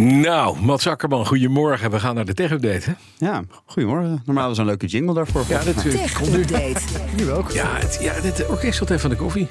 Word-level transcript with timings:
Nou, 0.00 0.60
Mats 0.60 0.86
Akkerman, 0.86 1.26
goedemorgen. 1.26 1.90
We 1.90 2.00
gaan 2.00 2.14
naar 2.14 2.24
de 2.24 2.34
tech-update, 2.34 2.90
hè? 2.90 2.92
Ja, 3.26 3.44
goedemorgen. 3.64 4.22
Normaal 4.24 4.48
was 4.48 4.58
een 4.58 4.64
leuke 4.64 4.86
jingle 4.86 5.14
daarvoor. 5.14 5.44
Ja, 5.48 5.64
dat 5.64 5.76
eh, 5.76 5.82
Tech 5.82 6.12
komt 6.12 6.32
nu. 6.32 6.38
Update. 6.40 6.80
Nu 7.16 7.30
ook. 7.30 7.50
Ja, 7.50 7.76
het, 7.76 7.98
ja, 8.00 8.12
het 8.12 8.46
orkest 8.46 8.78
wat 8.78 8.88
even 8.88 9.00
van 9.00 9.10
de 9.10 9.16
koffie. 9.16 9.48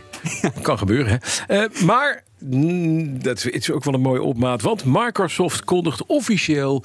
kan 0.62 0.78
gebeuren, 0.78 1.20
hè? 1.20 1.56
Eh, 1.56 1.82
maar 1.82 2.24
mm, 2.40 3.24
dat 3.24 3.38
is, 3.38 3.44
het 3.44 3.56
is 3.56 3.72
ook 3.72 3.84
wel 3.84 3.94
een 3.94 4.02
mooie 4.02 4.22
opmaat. 4.22 4.62
Want 4.62 4.84
Microsoft 4.86 5.64
kondigt 5.64 6.06
officieel 6.06 6.84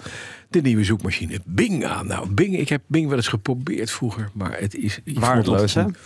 de 0.48 0.60
nieuwe 0.60 0.84
zoekmachine 0.84 1.40
Bing 1.44 1.84
aan. 1.84 2.06
Nou, 2.06 2.28
Bing, 2.28 2.58
ik 2.58 2.68
heb 2.68 2.82
Bing 2.86 3.08
wel 3.08 3.16
eens 3.16 3.28
geprobeerd 3.28 3.90
vroeger. 3.90 4.30
Maar 4.32 4.58
het 4.58 4.74
is 4.74 5.00
Waardeloos, 5.04 5.74
een 5.74 5.96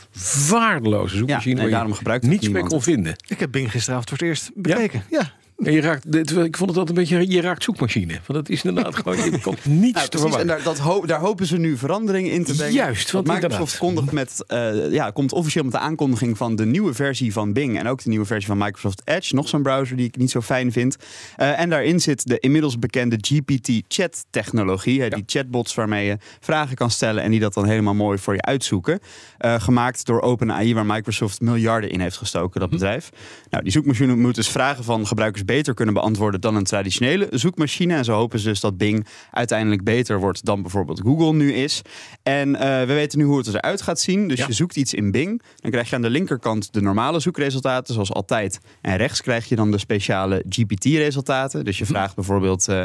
waardeloze 0.49 1.17
zoekmachine. 1.17 1.55
nee, 1.55 1.65
je 1.65 1.71
daarom 1.71 1.93
gebruikt 1.93 2.25
het 2.25 2.33
niets 2.33 2.49
meer 2.49 2.65
kon 2.65 2.83
vinden. 2.83 3.17
Ik 3.27 3.41
heb 3.41 3.51
Bing 3.53 3.71
gisteravond 3.71 4.09
voor 4.09 4.19
het 4.19 4.27
eerst 4.27 4.51
bekeken. 4.55 5.03
Ja. 5.11 5.33
Je 5.57 5.81
raakt, 5.81 6.13
dit- 6.13 6.31
ik 6.31 6.57
vond 6.57 6.71
het 6.71 6.79
altijd 6.79 6.89
een 6.89 6.95
beetje, 6.95 7.31
je 7.35 7.41
raakt 7.41 7.63
zoekmachine. 7.63 8.13
Want 8.13 8.25
dat 8.27 8.49
is 8.49 8.65
inderdaad 8.65 8.97
gewoon, 9.03 9.17
je 9.31 9.41
komt 9.41 9.65
niets 9.65 9.93
Nou, 9.95 10.09
te 10.09 10.19
precies, 10.19 10.37
en 10.41 10.47
daar, 10.47 10.63
dat 10.63 10.79
ho- 10.79 11.07
daar 11.07 11.21
hopen 11.21 11.47
ze 11.47 11.57
nu 11.57 11.77
verandering 11.77 12.29
in 12.29 12.45
te 12.45 12.55
brengen. 12.55 12.75
Juist, 12.75 13.11
want 13.11 13.27
Microsoft 13.27 13.79
kondigt 13.79 14.13
met, 14.13 14.45
eh, 14.47 14.93
ja, 14.93 15.11
komt 15.11 15.33
officieel 15.33 15.65
met 15.65 15.73
de 15.73 15.79
aankondiging 15.79 16.37
van 16.37 16.57
de 16.57 16.67
nieuwe 16.67 16.95
versie 16.95 17.33
van 17.33 17.53
Bing. 17.53 17.79
En 17.79 17.87
ook 17.89 18.03
de 18.03 18.09
nieuwe 18.09 18.25
versie 18.27 18.47
van 18.47 18.59
Microsoft 18.59 19.03
Edge. 19.05 19.35
Nog 19.35 19.49
zo'n 19.49 19.63
browser 19.63 19.97
die 19.97 20.07
ik 20.07 20.17
niet 20.17 20.31
zo 20.31 20.41
fijn 20.41 20.73
vind. 20.73 20.97
Eh, 21.37 21.61
en 21.61 21.71
daarin 21.71 22.01
zit 22.01 22.27
de 22.27 22.39
inmiddels 22.39 22.79
bekende 22.79 23.17
GPT-chat-technologie. 23.21 25.01
hè, 25.03 25.09
Die 25.09 25.23
chatbots 25.27 25.75
waarmee 25.75 26.07
je 26.07 26.17
vragen 26.41 26.77
kan 26.77 26.91
stellen 26.91 27.23
en 27.23 27.31
die 27.31 27.41
dat 27.41 27.55
dan 27.55 27.67
helemaal 27.67 27.95
mooi 27.95 28.19
voor 28.19 28.35
je 28.35 28.43
uitzoeken. 28.43 28.99
Eh, 29.39 29.61
gemaakt 29.61 30.07
door 30.07 30.21
OpenAI, 30.21 30.75
waar 30.75 30.87
Microsoft 30.87 31.41
miljarden 31.41 31.91
in 31.91 32.01
heeft 32.01 32.17
gestoken, 32.17 32.61
dat 32.61 32.71
bedrijf. 32.71 33.11
Nou, 33.51 33.63
die 33.63 33.73
zoekmachine 33.73 34.17
moet 34.17 34.35
dus 34.35 34.49
vragen 34.49 34.85
van 34.85 35.07
gebruikers 35.07 35.44
beter 35.45 35.75
kunnen 35.75 35.95
beantwoorden 35.95 36.41
dan 36.41 36.57
een 36.57 36.65
traditionele 36.65 37.27
zoekmachine. 37.31 37.95
En 37.95 38.05
zo 38.05 38.13
hopen 38.15 38.39
ze 38.39 38.49
dus 38.49 38.61
dat 38.61 38.77
Bing 38.77 39.07
uiteindelijk 39.31 39.85
beter 39.85 40.19
wordt 40.21 40.45
dan 40.45 40.63
bijvoorbeeld 40.63 41.01
Google 41.01 41.33
nu 41.35 41.53
is. 41.53 41.83
En 42.23 42.57
eh, 42.57 42.87
we 42.87 42.93
weten 42.93 43.19
nu 43.19 43.25
hoe 43.25 43.39
het 43.39 43.47
eruit 43.47 43.83
gaat 43.83 44.01
zien. 44.01 44.29
Dus 44.29 44.39
Ja. 44.39 44.47
je 44.47 44.53
zoekt 44.53 44.77
iets 44.77 44.95
in 44.95 45.11
Bing. 45.11 45.43
Dan 45.57 45.71
krijg 45.71 45.89
je 45.91 45.97
aan 45.97 46.03
de 46.03 46.11
linkerkant 46.11 46.73
de 46.73 46.81
normale 46.81 47.21
zoekresultaten, 47.21 47.95
zoals 47.95 48.13
altijd. 48.13 48.61
En 48.81 48.97
rechts 48.97 49.21
krijg 49.23 49.49
je 49.49 49.57
dan 49.57 49.71
de 49.71 49.79
speciale 49.79 50.45
GPT-resultaten. 50.49 51.65
Dus 51.65 51.79
je 51.79 51.87
vraagt 51.87 52.15
bijvoorbeeld, 52.15 52.69
eh, 52.69 52.83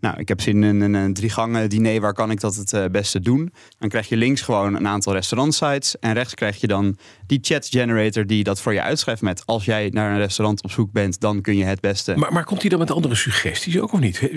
nou, 0.00 0.18
ik 0.20 0.28
heb 0.28 0.40
zin 0.40 0.62
in 0.62 0.80
een, 0.80 0.94
een 0.94 1.14
drie 1.14 1.30
gangen 1.30 1.68
diner, 1.68 2.00
waar 2.00 2.12
kan 2.14 2.30
ik 2.30 2.40
dat 2.40 2.54
het 2.54 2.72
eh, 2.72 2.84
beste 2.90 3.20
doen? 3.20 3.52
Dan 3.78 3.88
krijg 3.88 4.08
je 4.08 4.16
links 4.16 4.40
gewoon 4.40 4.74
een 4.74 4.88
aantal 4.88 5.12
restaurantsites. 5.12 5.98
En 5.98 6.12
rechts 6.12 6.34
krijg 6.34 6.60
je 6.60 6.66
dan 6.66 6.96
die 7.26 7.38
chat 7.42 7.66
generator 7.70 8.26
die 8.26 8.44
dat 8.44 8.60
voor 8.60 8.72
je 8.72 8.82
uitschrijft 8.82 9.22
met 9.22 9.46
als 9.46 9.64
jij 9.64 9.88
naar 9.92 10.10
een 10.12 10.18
restaurant 10.18 10.62
op 10.62 10.70
zoek 10.70 10.92
bent, 10.92 11.20
dan 11.20 11.40
kun 11.40 11.56
je 11.56 11.64
het 11.64 11.80
beste. 11.80 12.01
Maar, 12.06 12.32
maar 12.32 12.44
komt 12.44 12.60
hij 12.60 12.70
dan 12.70 12.78
met 12.78 12.90
andere 12.90 13.14
suggesties 13.14 13.78
ook 13.78 13.92
of 13.92 14.00
niet? 14.00 14.30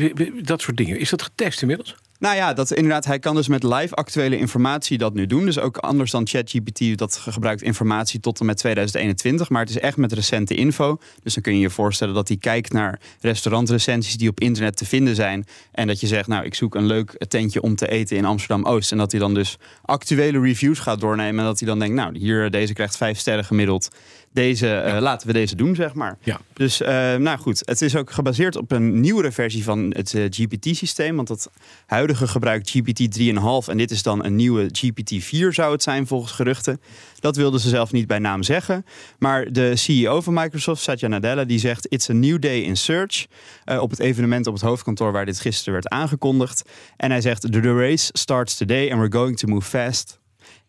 Dat 0.45 0.61
soort 0.61 0.77
dingen. 0.77 0.99
Is 0.99 1.09
dat 1.09 1.21
getest 1.21 1.61
inmiddels? 1.61 1.95
Nou 2.19 2.35
ja, 2.35 2.53
dat 2.53 2.71
inderdaad, 2.71 3.05
hij 3.05 3.19
kan 3.19 3.35
dus 3.35 3.47
met 3.47 3.63
live 3.63 3.95
actuele 3.95 4.38
informatie 4.38 4.97
dat 4.97 5.13
nu 5.13 5.25
doen. 5.25 5.45
Dus 5.45 5.59
ook 5.59 5.77
anders 5.77 6.11
dan 6.11 6.27
ChatGPT, 6.27 6.97
dat 6.97 7.16
ge- 7.17 7.31
gebruikt 7.31 7.61
informatie 7.61 8.19
tot 8.19 8.39
en 8.39 8.45
met 8.45 8.58
2021. 8.58 9.49
Maar 9.49 9.61
het 9.61 9.69
is 9.69 9.80
echt 9.80 9.97
met 9.97 10.13
recente 10.13 10.55
info. 10.55 10.97
Dus 11.23 11.33
dan 11.33 11.43
kun 11.43 11.53
je 11.53 11.59
je 11.59 11.69
voorstellen 11.69 12.13
dat 12.13 12.27
hij 12.27 12.38
kijkt 12.38 12.73
naar 12.73 12.99
restaurantrecensies 13.19 14.17
die 14.17 14.30
op 14.30 14.39
internet 14.39 14.77
te 14.77 14.86
vinden 14.86 15.16
zijn. 15.16 15.45
En 15.71 15.88
dat 15.88 15.99
je 15.99 16.08
zegt, 16.08 16.27
nou, 16.27 16.45
ik 16.45 16.55
zoek 16.55 16.75
een 16.75 16.86
leuk 16.86 17.25
tentje 17.27 17.61
om 17.61 17.75
te 17.75 17.88
eten 17.88 18.17
in 18.17 18.25
Amsterdam-Oost. 18.25 18.91
En 18.91 18.97
dat 18.97 19.11
hij 19.11 19.19
dan 19.19 19.33
dus 19.33 19.58
actuele 19.81 20.39
reviews 20.39 20.80
gaat 20.80 20.99
doornemen. 20.99 21.39
En 21.39 21.45
dat 21.45 21.59
hij 21.59 21.67
dan 21.67 21.80
denkt, 21.80 21.95
nou, 21.95 22.17
hier, 22.17 22.49
deze 22.52 22.73
krijgt 22.73 22.97
vijf 22.97 23.17
sterren 23.19 23.45
gemiddeld. 23.45 23.88
Deze, 24.31 24.75
eh, 24.75 25.02
laten 25.02 25.27
we 25.27 25.33
deze 25.33 25.55
doen, 25.55 25.75
zeg 25.75 25.93
maar. 25.93 26.17
Ja. 26.23 26.39
Dus 26.54 26.81
eh, 26.81 27.15
nou 27.15 27.37
goed, 27.37 27.61
het 27.65 27.81
is 27.81 27.95
ook 27.95 28.11
gebaseerd 28.11 28.55
op 28.55 28.71
een 28.71 28.99
nieuwere 28.99 29.31
versie 29.31 29.64
van 29.64 29.93
het 29.95 30.14
eh, 30.14 30.23
GPT-systeem. 30.30 31.15
Want 31.15 31.27
dat 31.27 31.49
huidige 31.86 32.05
gebruikt 32.14 32.70
GPT 32.70 33.20
3,5 33.20 33.70
en 33.70 33.77
dit 33.77 33.92
is 33.92 34.04
dan 34.04 34.26
een 34.26 34.36
nieuwe 34.36 34.70
GPT 34.71 35.23
4 35.23 35.54
zou 35.54 35.71
het 35.71 35.83
zijn 35.83 36.08
volgens 36.08 36.32
geruchten. 36.32 36.82
Dat 37.20 37.36
wilden 37.36 37.60
ze 37.60 37.70
zelf 37.70 37.92
niet 37.92 38.08
bij 38.08 38.20
naam 38.20 38.43
zeggen. 38.43 38.86
Maar 39.20 39.52
de 39.52 39.76
CEO 39.76 40.21
van 40.21 40.33
Microsoft, 40.33 40.82
Satya 40.82 41.08
Nadella, 41.08 41.43
die 41.43 41.60
zegt... 41.60 41.92
It's 41.92 42.10
a 42.10 42.14
new 42.14 42.39
day 42.39 42.60
in 42.60 42.77
search. 42.77 43.26
eh, 43.66 43.82
op 43.82 43.89
het 43.89 43.99
evenement 43.99 44.48
op 44.48 44.54
het 44.54 44.64
hoofdkantoor 44.64 45.11
waar 45.11 45.26
dit 45.26 45.39
gisteren 45.39 45.73
werd 45.73 45.88
aangekondigd. 45.88 46.70
En 46.98 47.11
hij 47.11 47.21
zegt, 47.21 47.52
the 47.52 47.73
race 47.73 48.10
starts 48.14 48.58
today 48.58 48.92
and 48.92 48.99
we're 48.99 49.17
going 49.17 49.37
to 49.37 49.48
move 49.48 49.67
fast. 49.70 50.20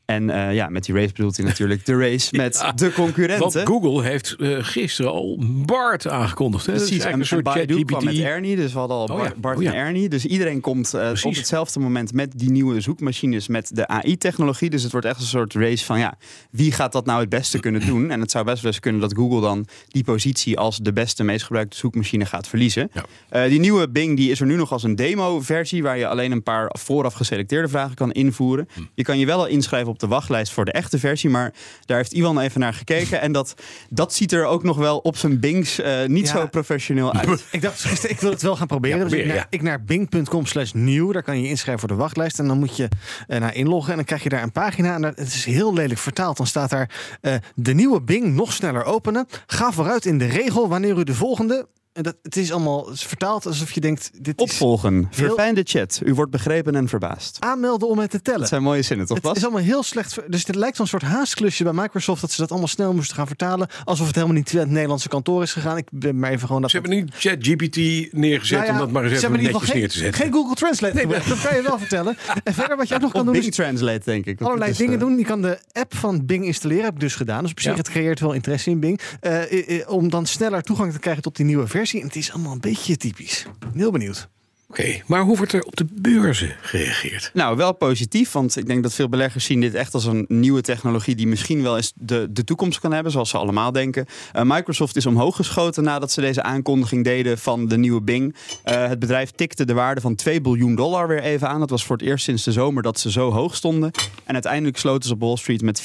En 0.06 0.30
eh, 0.30 0.54
ja, 0.54 0.68
met 0.68 0.84
die 0.84 0.94
race 0.94 1.12
bedoelt 1.12 1.36
hij 1.36 1.46
natuurlijk 1.46 1.86
de 1.86 1.98
race 1.98 2.36
met 2.36 2.58
Ja, 2.62 2.72
de 2.72 2.82
Want 2.84 2.94
concurrenten. 2.94 3.66
Google 3.66 4.02
heeft 4.02 4.36
eh, 4.38 4.56
gisteren 4.60 5.10
al 5.10 5.38
Bart 5.66 6.08
aangekondigd. 6.08 6.66
Hè? 6.66 6.72
Precies, 6.72 7.04
en, 7.04 7.18
een 7.18 7.26
soort 7.26 7.42
Baidu 7.42 7.84
kwam 7.84 8.04
met 8.04 8.14
ChatGPT. 8.14 8.28
Ernie, 8.28 8.56
dus 8.56 8.72
we 8.72 8.78
hadden 8.78 8.96
al 8.96 9.08
Oh 9.08 9.22
ja, 9.22 9.32
Bart 9.36 9.56
oh 9.56 9.62
ja. 9.62 9.72
en 9.72 9.78
Ernie. 9.78 10.08
Dus 10.08 10.26
iedereen 10.26 10.60
komt 10.60 10.94
eh, 10.94 11.10
op 11.22 11.34
hetzelfde 11.34 11.80
moment 11.80 12.12
met 12.12 12.32
die 12.36 12.50
nieuwe 12.50 12.80
zoekmachines 12.80 13.48
met 13.48 13.70
de 13.74 13.86
AI-technologie. 13.86 14.70
Dus 14.70 14.82
het 14.82 14.92
wordt 14.92 15.06
echt 15.06 15.20
een 15.20 15.26
soort 15.26 15.54
race 15.54 15.84
van 15.84 15.98
ja, 15.98 16.18
wie 16.50 16.72
gaat 16.72 16.92
dat 16.92 17.06
nou 17.06 17.20
het 17.20 17.28
beste 17.28 17.60
kunnen 17.60 17.86
doen? 17.86 18.10
En 18.10 18.20
het 18.20 18.30
zou 18.30 18.44
best 18.44 18.62
wel 18.62 18.70
eens 18.70 18.80
kunnen 18.80 19.00
dat 19.00 19.14
Google 19.14 19.40
dan 19.40 19.66
die 19.88 20.04
positie 20.04 20.58
als 20.58 20.76
de 20.76 20.92
beste, 20.92 21.24
meest 21.24 21.44
gebruikte 21.44 21.76
zoekmachine 21.76 22.26
gaat 22.26 22.48
verliezen. 22.48 22.90
Die 23.30 23.60
nieuwe 23.60 23.88
Bing 23.88 24.16
die 24.16 24.30
is 24.30 24.40
er 24.40 24.46
nu 24.46 24.56
nog 24.56 24.72
als 24.72 24.82
een 24.82 24.96
demo-versie 24.96 25.82
waar 25.82 25.98
je 25.98 26.08
alleen 26.08 26.32
een 26.32 26.42
paar 26.42 26.74
vooraf 26.78 27.14
geselecteerde 27.14 27.68
vragen 27.68 27.94
kan 27.94 28.12
invoeren. 28.12 28.68
Hm. 28.74 28.80
Je 28.94 29.02
kan 29.02 29.18
je 29.18 29.26
wel 29.26 29.38
al 29.38 29.46
inschrijven 29.46 29.88
op 29.88 29.95
de 30.00 30.06
wachtlijst 30.06 30.52
voor 30.52 30.64
de 30.64 30.72
echte 30.72 30.98
versie, 30.98 31.30
maar 31.30 31.52
daar 31.84 31.96
heeft 31.96 32.12
Iwan 32.12 32.38
even 32.40 32.60
naar 32.60 32.74
gekeken 32.74 33.20
en 33.20 33.32
dat, 33.32 33.54
dat 33.90 34.14
ziet 34.14 34.32
er 34.32 34.44
ook 34.44 34.62
nog 34.62 34.76
wel 34.76 34.98
op 34.98 35.16
zijn 35.16 35.40
Bings 35.40 35.80
eh, 35.80 36.04
niet 36.06 36.26
Ja. 36.26 36.32
zo 36.32 36.46
professioneel 36.46 37.12
uit. 37.14 37.44
Ik 37.50 37.62
dacht 37.62 37.80
gisteren, 37.84 38.10
ik 38.14 38.20
wil 38.20 38.30
het 38.30 38.42
wel 38.42 38.56
gaan 38.56 38.66
proberen. 38.66 38.98
Ja, 38.98 39.04
dus 39.04 39.12
ik 39.18 39.26
naar, 39.26 39.36
ja. 39.36 39.46
ik 39.50 39.62
naar 39.62 39.84
bing.com 39.84 40.46
slash 40.46 40.72
nieuw. 40.72 41.12
Daar 41.12 41.22
kan 41.22 41.36
je 41.36 41.42
je 41.42 41.48
inschrijven 41.48 41.80
voor 41.88 41.96
de 41.96 42.02
wachtlijst. 42.02 42.38
En 42.38 42.46
dan 42.46 42.58
moet 42.58 42.76
je 42.76 42.88
eh, 43.26 43.40
naar 43.40 43.54
inloggen. 43.54 43.90
En 43.90 43.96
dan 43.96 44.04
krijg 44.04 44.22
je 44.22 44.28
daar 44.28 44.42
een 44.42 44.52
pagina. 44.52 44.94
En 44.94 45.02
dat- 45.02 45.16
het 45.16 45.26
is 45.28 45.44
heel 45.44 45.74
lelijk 45.74 46.00
vertaald. 46.00 46.36
Dan 46.36 46.46
staat 46.46 46.70
daar 46.70 46.90
eh, 47.20 47.34
de 47.54 47.74
nieuwe 47.74 48.02
Bing 48.02 48.34
nog 48.34 48.52
sneller 48.52 48.84
openen. 48.84 49.26
Ga 49.46 49.72
vooruit 49.72 50.06
in 50.06 50.18
de 50.18 50.26
regel 50.26 50.68
wanneer 50.68 50.98
u 50.98 51.04
de 51.04 51.14
volgende... 51.14 51.66
En 51.96 52.02
dat, 52.02 52.16
het 52.22 52.36
is 52.36 52.52
allemaal 52.52 52.88
vertaald 52.92 53.46
alsof 53.46 53.72
je 53.72 53.80
denkt... 53.80 54.10
Dit 54.20 54.38
is 54.38 54.42
Opvolgen. 54.42 55.08
Verfijn 55.10 55.54
de 55.54 55.62
chat. 55.64 56.00
U 56.04 56.14
wordt 56.14 56.30
begrepen 56.30 56.74
en 56.74 56.88
verbaasd. 56.88 57.36
aanmelden 57.40 57.88
om 57.88 57.98
het 57.98 58.10
te 58.10 58.22
tellen. 58.22 58.40
Dat 58.40 58.48
zijn 58.48 58.62
mooie 58.62 58.82
zinnen, 58.82 59.06
toch 59.06 59.16
Het 59.16 59.24
Bas? 59.26 59.36
is 59.36 59.42
allemaal 59.42 59.62
heel 59.62 59.82
slecht. 59.82 60.12
ver- 60.12 60.24
Dus 60.30 60.46
het 60.46 60.56
lijkt 60.56 60.78
een 60.78 60.86
soort 60.86 61.02
haasklusje 61.02 61.64
bij 61.64 61.72
Microsoft 61.72 62.20
dat 62.20 62.30
ze 62.30 62.40
dat 62.40 62.50
allemaal 62.50 62.68
snel 62.68 62.92
moesten 62.94 63.16
gaan 63.16 63.26
vertalen. 63.26 63.68
Alsof 63.84 64.06
het 64.06 64.14
helemaal 64.14 64.36
niet 64.36 64.48
via 64.50 64.60
het 64.60 64.70
Nederlandse 64.70 65.08
kantoor 65.08 65.42
is 65.42 65.52
gegaan. 65.52 65.76
Ik 65.76 65.86
ben 65.90 66.18
maar 66.18 66.30
even 66.30 66.46
gewoon 66.46 66.62
dat. 66.62 66.70
Ze 66.70 66.78
hebben 66.78 66.96
niet 66.96 67.14
ChatGPT 67.14 67.76
neergezet 68.12 68.58
Nou 68.58 68.66
ja, 68.66 68.72
om 68.72 68.78
dat 68.78 68.90
maar 68.90 69.04
eens 69.04 69.12
even 69.12 69.32
netjes 69.32 69.52
geval 69.52 69.74
neer 69.76 69.88
te 69.88 69.94
geen, 69.94 70.02
zetten. 70.04 70.22
geen 70.22 70.32
Google 70.32 70.54
Translate 70.54 70.98
gebruikt. 70.98 71.28
Dat 71.28 71.40
kan 71.40 71.56
je 71.56 71.62
wel 71.62 71.78
vertellen. 71.78 72.16
En 72.44 72.54
verder 72.54 72.76
wat 72.76 72.88
je 72.88 72.94
ook 72.94 73.00
nog 73.00 73.12
kan 73.16 73.24
doen 73.24 73.32
Bing 73.32 73.44
is 73.46 73.54
Translate, 73.54 74.00
denk 74.04 74.24
ik. 74.26 74.40
Allerlei 74.40 74.72
dingen 74.72 74.94
eh, 74.94 75.00
doen. 75.00 75.18
Je 75.18 75.24
kan 75.24 75.42
de 75.42 75.58
app 75.72 75.94
van 75.96 76.26
Bing 76.26 76.44
installeren. 76.44 76.84
Heb 76.84 76.94
ik 76.94 77.00
dus 77.00 77.14
gedaan. 77.14 77.42
Dus 77.42 77.50
op 77.50 77.60
zich 77.60 77.70
Ja. 77.72 77.76
het 77.78 77.88
creëert 77.88 78.20
wel 78.20 78.32
interesse 78.32 78.70
in 78.70 78.80
Bing. 78.80 79.00
Eh, 79.20 79.42
eh, 79.52 79.80
eh, 79.80 79.88
om 79.90 80.10
dan 80.10 80.26
sneller 80.26 80.62
toegang 80.62 80.92
te 80.92 80.98
krijgen 80.98 81.22
tot 81.22 81.36
die 81.36 81.44
nieuwe 81.46 81.66
versie. 81.66 81.84
En 81.94 82.06
het 82.06 82.16
is 82.16 82.32
allemaal 82.32 82.52
een 82.52 82.60
beetje 82.60 82.96
typisch. 82.96 83.46
Heel 83.74 83.90
benieuwd. 83.90 84.28
Oké, 84.68 85.02
maar 85.06 85.22
hoe 85.22 85.36
wordt 85.36 85.52
er 85.52 85.62
op 85.62 85.76
de 85.76 85.86
beurzen 85.92 86.56
gereageerd? 86.60 87.30
Nou, 87.34 87.56
wel 87.56 87.74
positief, 87.74 88.32
want 88.32 88.56
ik 88.56 88.66
denk 88.66 88.82
dat 88.82 88.94
veel 88.94 89.08
beleggers 89.08 89.44
zien 89.44 89.60
dit 89.60 89.74
echt 89.74 89.94
als 89.94 90.04
een 90.04 90.24
nieuwe 90.28 90.60
technologie 90.60 91.14
die 91.14 91.26
misschien 91.26 91.62
wel 91.62 91.76
eens 91.76 91.92
de, 91.94 92.28
de 92.30 92.44
toekomst 92.44 92.80
kan 92.80 92.92
hebben, 92.92 93.12
zoals 93.12 93.30
ze 93.30 93.38
allemaal 93.38 93.72
denken. 93.72 94.06
Eh, 94.32 94.42
Microsoft 94.44 94.96
is 94.96 95.06
omhoog 95.06 95.36
geschoten 95.36 95.82
nadat 95.82 96.12
ze 96.12 96.20
deze 96.20 96.42
aankondiging 96.42 97.04
deden 97.04 97.38
van 97.38 97.68
de 97.68 97.78
nieuwe 97.78 98.02
Bing. 98.02 98.34
Eh, 98.62 98.86
het 98.86 98.98
bedrijf 98.98 99.30
tikte 99.30 99.64
de 99.64 99.74
waarde 99.74 100.00
van 100.00 100.14
2 100.14 100.40
biljoen 100.40 100.74
dollar 100.74 101.08
weer 101.08 101.22
even 101.22 101.48
aan. 101.48 101.60
Dat 101.60 101.70
was 101.70 101.84
voor 101.84 101.96
het 101.96 102.06
eerst 102.06 102.24
sinds 102.24 102.44
de 102.44 102.52
zomer 102.52 102.82
dat 102.82 103.00
ze 103.00 103.10
zo 103.10 103.30
hoog 103.30 103.54
stonden. 103.54 103.90
En 104.24 104.32
uiteindelijk 104.32 104.78
sloten 104.78 105.08
ze 105.08 105.14
op 105.14 105.20
Wall 105.20 105.36
Street 105.36 105.62
met 105.62 105.82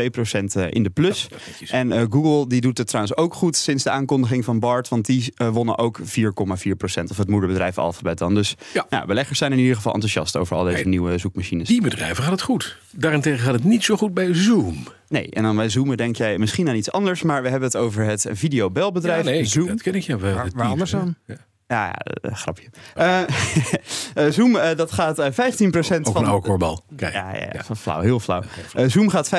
4,2 0.00 0.10
procent 0.10 0.56
in 0.56 0.82
de 0.82 0.90
plus. 0.90 1.28
En 1.68 1.92
eh, 1.92 2.02
Google 2.10 2.48
die 2.48 2.60
doet 2.60 2.78
het 2.78 2.86
trouwens 2.86 3.16
ook 3.16 3.34
goed 3.34 3.56
sinds 3.56 3.84
de 3.84 3.90
aankondiging 3.90 4.44
van 4.44 4.58
Bart, 4.58 4.88
want 4.88 5.06
die 5.06 5.32
eh, 5.34 5.48
wonnen 5.48 5.78
ook 5.78 6.00
4,4 6.00 6.76
procent. 6.76 7.10
Of 7.10 7.16
het 7.16 7.28
moederbedrijf 7.28 7.78
Alphabet 7.78 8.22
dan. 8.24 8.34
Dus 8.34 8.54
Ja. 8.72 8.86
ja. 8.90 9.06
beleggers 9.06 9.38
zijn 9.38 9.52
in 9.52 9.58
ieder 9.58 9.76
geval 9.76 9.92
enthousiast 9.92 10.36
over 10.36 10.56
al 10.56 10.64
deze 10.64 10.76
Hey. 10.76 10.84
nieuwe 10.84 11.18
zoekmachines. 11.18 11.68
Die 11.68 11.80
bedrijven 11.82 12.22
gaat 12.22 12.32
het 12.32 12.42
goed. 12.42 12.76
Daarentegen 12.90 13.38
gaat 13.38 13.52
het 13.54 13.64
niet 13.64 13.84
zo 13.84 13.96
goed 13.96 14.14
bij 14.14 14.34
Zoom. 14.34 14.86
Nee, 15.08 15.30
en 15.30 15.42
dan 15.42 15.56
bij 15.56 15.68
Zoomen 15.68 15.96
denk 15.96 16.16
jij 16.16 16.38
misschien 16.38 16.68
aan 16.68 16.76
iets 16.76 16.90
anders, 16.92 17.22
maar 17.22 17.42
we 17.42 17.48
hebben 17.48 17.68
het 17.68 17.76
over 17.76 18.04
het 18.04 18.26
videobelbedrijf 18.32 19.24
Ja, 19.24 19.30
nee, 19.30 19.44
Zoom. 19.44 19.66
dat 19.66 19.82
ken 19.82 19.94
ik 19.94 20.02
ja 20.02 20.18
wel. 20.18 20.34
Waar, 20.34 20.48
waar 20.54 20.66
anders? 20.66 20.90
Ja. 20.90 21.14
Ja, 21.66 21.86
ja, 21.86 21.94
eh, 21.94 22.34
grapje. 22.34 22.68
Eh, 22.94 23.20
Zoom, 24.36 24.52
dat 24.76 24.92
gaat 24.92 25.18
eh, 25.18 25.26
15% 25.26 25.34
Ook 25.66 26.12
van... 26.12 26.16
een 26.16 26.28
oude 26.28 26.46
korbal. 26.46 26.84
Kijk, 26.96 27.12
Ja, 27.12 27.34
ja, 27.34 27.48
ja. 27.52 27.74
flauw, 27.74 28.00
heel 28.00 28.20
flauw. 28.20 28.42
Zoom 28.86 29.08
gaat 29.08 29.28
15% 29.28 29.30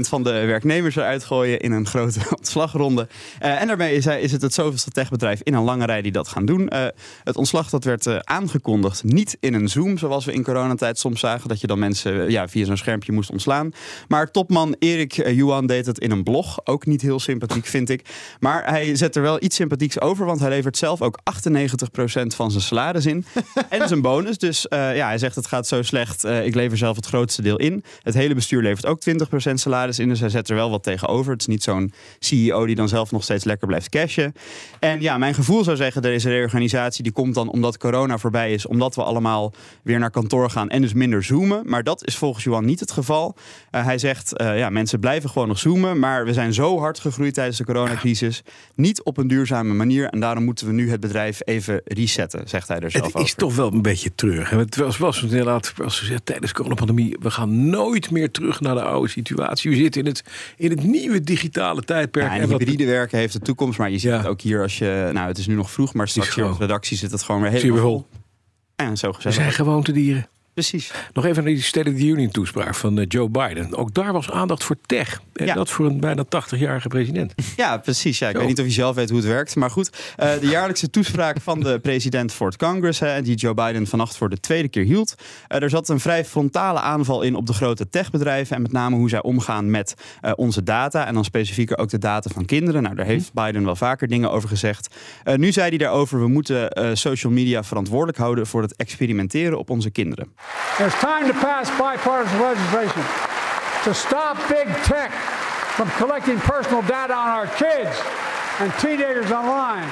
van 0.00 0.22
de 0.22 0.30
werknemers 0.30 0.96
eruit 0.96 1.24
gooien 1.24 1.60
in 1.60 1.72
een 1.72 1.86
grote 1.86 2.20
ontslagronde. 2.38 3.08
En 3.38 3.66
daarmee 3.66 3.94
is, 3.94 4.06
is 4.06 4.32
het 4.32 4.42
het 4.42 4.54
zoveelste 4.54 4.90
techbedrijf 4.90 5.40
in 5.42 5.54
een 5.54 5.62
lange 5.62 5.86
rij 5.86 6.02
die 6.02 6.12
dat 6.12 6.28
gaan 6.28 6.46
doen. 6.46 6.70
Het 7.24 7.36
ontslag 7.36 7.70
dat 7.70 7.84
werd 7.84 8.26
aangekondigd 8.26 9.04
niet 9.04 9.36
in 9.40 9.54
een 9.54 9.68
Zoom, 9.68 9.98
zoals 9.98 10.24
we 10.24 10.32
in 10.32 10.42
coronatijd 10.42 10.98
soms 10.98 11.20
zagen, 11.20 11.48
dat 11.48 11.60
je 11.60 11.66
dan 11.66 11.78
mensen 11.78 12.30
ja, 12.30 12.48
via 12.48 12.64
zo'n 12.64 12.76
schermpje 12.76 13.12
moest 13.12 13.30
ontslaan. 13.30 13.70
Maar 14.08 14.30
topman 14.30 14.76
Erik 14.78 15.16
uh, 15.16 15.36
Juan 15.36 15.66
deed 15.66 15.86
het 15.86 15.98
in 15.98 16.10
een 16.10 16.22
blog. 16.22 16.60
Ook 16.64 16.86
niet 16.86 17.02
heel 17.02 17.20
sympathiek, 17.20 17.66
vind 17.66 17.90
ik. 17.90 18.08
Maar 18.40 18.68
hij 18.68 18.96
zet 18.96 19.16
er 19.16 19.22
wel 19.22 19.42
iets 19.42 19.56
sympathieks 19.56 20.00
over, 20.00 20.26
want 20.26 20.40
hij 20.40 20.48
levert 20.48 20.76
zelf 20.76 21.02
ook 21.02 21.18
98% 21.44 21.65
van 22.34 22.50
zijn 22.50 22.62
salaris 22.62 23.06
in. 23.06 23.24
en 23.68 23.88
zijn 23.88 24.00
bonus. 24.00 24.38
Dus 24.38 24.68
eh, 24.68 24.96
ja, 24.96 25.06
hij 25.06 25.18
zegt 25.18 25.34
het 25.36 25.46
gaat 25.46 25.66
zo 25.66 25.82
slecht. 25.82 26.24
eh, 26.24 26.46
ik 26.46 26.54
lever 26.54 26.78
zelf 26.78 26.96
het 26.96 27.06
grootste 27.06 27.42
deel 27.42 27.56
in. 27.56 27.84
Het 28.02 28.14
hele 28.14 28.34
bestuur 28.34 28.62
levert 28.62 28.86
ook 28.86 29.00
20% 29.50 29.52
salaris 29.54 29.98
in. 29.98 30.08
Dus 30.08 30.20
hij 30.20 30.28
zet 30.28 30.48
er 30.48 30.54
wel 30.54 30.70
wat 30.70 30.82
tegenover. 30.82 31.32
Het 31.32 31.40
is 31.40 31.46
niet 31.46 31.62
zo'n 31.62 31.92
CEO 32.18 32.66
die 32.66 32.74
dan 32.74 32.88
zelf 32.88 33.10
nog 33.10 33.22
steeds 33.22 33.44
lekker 33.44 33.66
blijft 33.66 33.88
cashen. 33.88 34.32
En 34.80 35.00
ja, 35.00 35.18
mijn 35.18 35.34
gevoel 35.34 35.64
zou 35.64 35.76
zeggen, 35.76 36.02
deze 36.02 36.28
reorganisatie 36.28 37.02
die 37.02 37.12
komt 37.12 37.34
dan 37.34 37.48
omdat 37.48 37.78
corona 37.78 38.18
voorbij 38.18 38.52
is. 38.52 38.66
Omdat 38.66 38.94
we 38.94 39.02
allemaal 39.02 39.52
weer 39.82 39.98
naar 39.98 40.10
kantoor 40.10 40.50
gaan 40.50 40.68
en 40.68 40.82
dus 40.82 40.92
minder 40.92 41.22
zoomen. 41.22 41.62
Maar 41.64 41.82
dat 41.82 42.06
is 42.06 42.16
volgens 42.16 42.44
Johan 42.44 42.64
niet 42.64 42.80
het 42.80 42.90
geval. 42.90 43.36
Eh, 43.70 43.84
hij 43.84 43.98
zegt, 43.98 44.32
ja, 44.36 44.70
mensen 44.70 45.00
blijven 45.00 45.30
gewoon 45.30 45.48
nog 45.48 45.58
zoomen. 45.58 45.98
Maar 45.98 46.24
we 46.24 46.32
zijn 46.32 46.54
zo 46.54 46.78
hard 46.78 46.98
gegroeid 46.98 47.34
tijdens 47.34 47.58
de 47.58 47.64
coronacrisis. 47.64 48.42
Niet 48.74 49.02
op 49.02 49.16
een 49.16 49.28
duurzame 49.28 49.74
manier. 49.74 50.08
En 50.08 50.20
daarom 50.20 50.44
moeten 50.44 50.66
we 50.66 50.72
nu 50.72 50.90
het 50.90 51.00
bedrijf 51.00 51.40
even 51.56 51.80
resetten, 51.84 52.48
zegt 52.48 52.68
hij 52.68 52.78
er 52.80 52.90
zelf 52.90 53.04
Het 53.06 53.14
over. 53.14 53.26
is 53.28 53.34
toch 53.34 53.54
wel 53.56 53.72
een 53.72 53.82
beetje 53.82 54.14
terug. 54.14 54.50
hè. 54.50 54.58
Het 54.58 54.76
was, 54.76 54.98
was 54.98 55.22
inderdaad, 55.22 55.72
als 55.84 55.98
gezegd, 55.98 56.26
tijdens 56.26 56.48
de 56.52 56.56
coronapandemie, 56.56 57.16
we 57.20 57.30
gaan 57.30 57.68
nooit 57.68 58.10
meer 58.10 58.30
terug 58.30 58.60
naar 58.60 58.74
de 58.74 58.82
oude 58.82 59.08
situatie. 59.08 59.70
We 59.70 59.76
zitten 59.76 60.00
in 60.00 60.06
het, 60.06 60.24
in 60.56 60.70
het 60.70 60.82
nieuwe 60.82 61.20
digitale 61.20 61.82
tijdperk. 61.82 62.26
Ja, 62.26 62.34
en 62.34 62.40
en 62.40 62.48
wat- 62.48 62.58
hybride 62.58 62.84
werken 62.86 63.18
heeft 63.18 63.32
de 63.32 63.38
toekomst. 63.40 63.78
Maar 63.78 63.90
je 63.90 63.98
ziet 63.98 64.10
Ja. 64.10 64.16
het 64.16 64.26
ook 64.26 64.40
hier 64.40 64.62
als 64.62 64.78
je... 64.78 65.10
Nou, 65.12 65.28
het 65.28 65.38
is 65.38 65.46
nu 65.46 65.54
nog 65.54 65.70
vroeg, 65.70 65.94
maar 65.94 66.08
straks 66.08 66.26
hier 66.34 66.36
op 66.36 66.42
gewoon- 66.42 66.58
de 66.60 66.66
redactie 66.66 66.96
zit 66.96 67.10
het 67.10 67.22
gewoon 67.22 67.40
weer 67.40 67.50
zie 67.50 67.58
je 67.60 67.66
helemaal 67.66 67.90
vol. 67.90 68.06
En 68.76 68.96
zo 68.96 69.08
We 69.08 69.14
gezegd. 69.14 69.34
zijn 69.34 69.52
gewoontedieren. 69.52 70.26
Precies. 70.56 70.92
Nog 71.12 71.24
even 71.24 71.44
naar 71.44 71.52
die 71.52 71.62
State 71.62 71.90
of 71.90 71.96
the 71.96 72.04
Union 72.06 72.30
toespraak 72.30 72.74
van 72.74 72.98
eh, 72.98 73.04
Joe 73.08 73.28
Biden. 73.28 73.76
Ook 73.76 73.94
daar 73.94 74.12
was 74.12 74.30
aandacht 74.30 74.64
voor 74.64 74.76
tech. 74.86 75.20
En 75.32 75.46
Ja. 75.46 75.54
dat 75.54 75.70
voor 75.70 75.86
een 75.86 76.00
bijna 76.00 76.24
80-jarige 76.24 76.88
president. 76.88 77.34
Ja, 77.56 77.76
precies. 77.78 78.18
Ja, 78.18 78.26
ik 78.28 78.32
Zo. 78.32 78.38
weet 78.38 78.48
niet 78.48 78.58
of 78.60 78.64
je 78.66 78.72
zelf 78.72 78.94
weet 78.94 79.08
hoe 79.08 79.18
het 79.18 79.26
werkt. 79.28 79.56
Maar 79.56 79.70
goed, 79.70 80.12
eh, 80.16 80.30
de 80.40 80.46
jaarlijkse 80.46 80.90
toespraak 80.90 81.40
van 81.40 81.60
de 81.60 81.78
president 81.78 82.32
voor 82.32 82.46
het 82.46 82.56
Congress... 82.56 83.00
Hè, 83.00 83.22
die 83.22 83.34
Joe 83.36 83.54
Biden 83.54 83.86
vannacht 83.86 84.16
voor 84.16 84.28
de 84.28 84.40
tweede 84.40 84.68
keer 84.68 84.84
hield... 84.84 85.14
eh, 85.48 85.62
er 85.62 85.70
zat 85.70 85.88
een 85.88 86.00
vrij 86.00 86.24
frontale 86.24 86.80
aanval 86.80 87.22
in 87.22 87.34
op 87.34 87.46
de 87.46 87.52
grote 87.52 87.88
techbedrijven... 87.88 88.56
en 88.56 88.62
met 88.62 88.72
name 88.72 88.96
hoe 88.96 89.08
zij 89.08 89.22
omgaan 89.22 89.70
met 89.70 89.94
eh, 90.20 90.32
onze 90.36 90.62
data... 90.62 91.06
en 91.06 91.14
dan 91.14 91.24
specifieker 91.24 91.78
ook 91.78 91.88
de 91.90 91.98
data 91.98 92.30
van 92.34 92.44
kinderen. 92.44 92.82
Nou, 92.82 92.94
daar 92.94 93.06
heeft 93.06 93.32
Biden 93.32 93.64
wel 93.64 93.76
vaker 93.76 94.08
dingen 94.08 94.30
over 94.30 94.48
gezegd. 94.48 94.94
Eh, 95.24 95.34
nu 95.34 95.52
zei 95.52 95.68
hij 95.68 95.78
daarover... 95.78 96.20
we 96.20 96.28
moeten 96.28 96.70
eh, 96.70 96.90
social 96.92 97.32
media 97.32 97.64
verantwoordelijk 97.64 98.18
houden... 98.18 98.46
voor 98.46 98.62
het 98.62 98.76
experimenteren 98.76 99.58
op 99.58 99.70
onze 99.70 99.90
kinderen. 99.90 100.28
It's 100.78 100.94
time 101.00 101.26
to 101.26 101.32
pass 101.32 101.70
bipartisan 101.78 102.40
legislation 102.40 103.02
to 103.84 103.94
stop 103.94 104.36
big 104.48 104.66
tech 104.84 105.10
from 105.76 105.88
collecting 105.96 106.38
personal 106.40 106.82
data 106.82 107.14
on 107.14 107.28
our 107.28 107.46
kids 107.46 108.02
and 108.60 108.78
teenagers 108.78 109.30
online. 109.30 109.88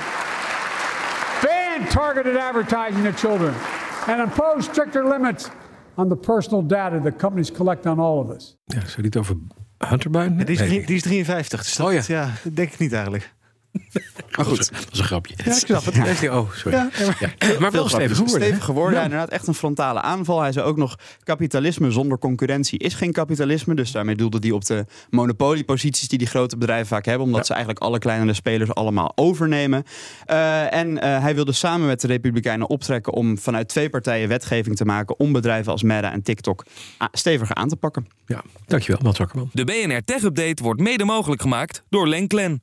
Ban 1.42 1.88
targeted 1.88 2.36
advertising 2.36 3.02
to 3.04 3.12
children 3.12 3.54
and 4.06 4.20
impose 4.20 4.64
stricter 4.64 5.04
limits 5.08 5.50
on 5.96 6.08
the 6.08 6.16
personal 6.16 6.62
data 6.66 7.00
that 7.00 7.18
companies 7.18 7.50
collect 7.50 7.86
on 7.86 7.98
all 7.98 8.20
of 8.20 8.30
us. 8.36 8.56
Ja, 8.66 8.80
zou 8.80 8.96
die 8.96 9.04
het 9.04 9.16
over 9.16 9.36
Hunter 9.78 10.10
Biden? 10.10 10.36
Die 10.36 10.46
is, 10.54 10.58
Nee. 10.58 10.68
drie- 10.68 10.86
die 10.86 10.96
is 10.96 11.02
53. 11.02 11.62
Dus 11.62 11.80
oh, 11.80 11.86
dat, 11.86 11.86
Oh 12.02 12.08
ja. 12.08 12.20
ja. 12.20 12.30
dat 12.44 12.56
denk 12.56 12.72
ik 12.72 12.78
niet 12.78 12.92
eigenlijk. 12.92 13.32
Maar 14.36 14.44
goed, 14.46 14.70
Dat 14.72 14.86
was 14.90 14.98
een 14.98 15.04
grapje. 15.04 15.34
Ja, 15.44 15.44
ik 15.44 15.52
snap 15.52 15.84
het. 15.84 16.18
Ja. 16.20 16.38
Oh, 16.38 16.52
sorry. 16.52 16.76
Ja, 16.76 16.90
Maar 17.60 17.70
wel 17.70 17.88
stevig 17.88 18.16
geworden. 18.16 18.42
Stevig 18.46 18.64
geworden, 18.64 18.98
ja, 18.98 19.04
inderdaad. 19.04 19.28
Echt 19.28 19.46
een 19.46 19.54
frontale 19.54 20.00
aanval. 20.00 20.40
Hij 20.40 20.52
zei 20.52 20.66
ook 20.66 20.76
nog, 20.76 20.98
kapitalisme 21.22 21.90
zonder 21.90 22.18
concurrentie 22.18 22.78
is 22.78 22.94
geen 22.94 23.12
kapitalisme. 23.12 23.74
Dus 23.74 23.90
daarmee 23.92 24.14
doelde 24.16 24.38
hij 24.40 24.50
op 24.50 24.64
de 24.64 24.86
monopolieposities 25.10 26.08
die 26.08 26.18
die 26.18 26.26
grote 26.26 26.56
bedrijven 26.56 26.86
vaak 26.86 27.04
hebben. 27.04 27.24
Omdat 27.26 27.40
Ja. 27.40 27.46
ze 27.46 27.52
eigenlijk 27.52 27.84
alle 27.84 27.98
kleinere 27.98 28.32
spelers 28.32 28.74
allemaal 28.74 29.12
overnemen. 29.14 29.84
Eh, 30.24 30.74
en 30.74 31.00
eh, 31.00 31.20
hij 31.22 31.34
wilde 31.34 31.52
samen 31.52 31.86
met 31.86 32.00
de 32.00 32.06
Republikeinen 32.06 32.68
optrekken 32.68 33.12
om 33.12 33.38
vanuit 33.38 33.68
twee 33.68 33.90
partijen 33.90 34.28
wetgeving 34.28 34.76
te 34.76 34.84
maken 34.84 35.18
om 35.18 35.32
bedrijven 35.32 35.72
als 35.72 35.82
Meta 35.82 36.12
en 36.12 36.22
TikTok 36.22 36.64
steviger 37.12 37.54
aan 37.54 37.68
te 37.68 37.76
pakken. 37.76 38.06
Ja, 38.26 38.42
dankjewel, 38.66 39.00
Mats 39.02 39.20
Akkerman. 39.20 39.50
De 39.52 39.64
BNR 39.64 40.04
Tech 40.04 40.22
Update 40.22 40.62
wordt 40.62 40.80
mede 40.80 41.04
mogelijk 41.04 41.42
gemaakt 41.42 41.82
door 41.88 42.08
Lenklen. 42.08 42.62